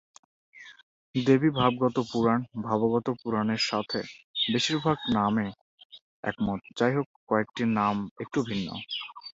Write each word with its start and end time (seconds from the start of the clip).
দেবীভাগবত 1.15 1.97
পুরাণ, 2.11 2.39
ভাগবত 2.67 3.07
পুরাণের 3.19 3.61
সাথে 3.69 3.99
বেশিরভাগ 4.45 4.97
নামে 5.15 5.47
একমত; 6.23 6.61
যাইহোক, 6.77 7.07
কয়েকটি 7.29 7.63
নাম 7.77 7.95
একটু 8.23 8.39
ভিন্ন। 8.49 8.67